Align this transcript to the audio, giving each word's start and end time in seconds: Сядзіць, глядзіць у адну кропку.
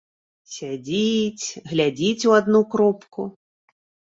Сядзіць, 0.53 1.47
глядзіць 1.73 2.27
у 2.31 2.33
адну 2.39 2.61
кропку. 2.73 3.21